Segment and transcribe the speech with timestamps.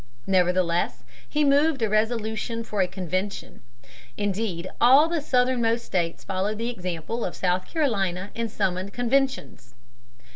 [0.25, 3.61] Nevertheless he moved a resolution for a convention.
[4.17, 9.75] Indeed, all the southernmost states followed the example of South Carolina and summoned conventions.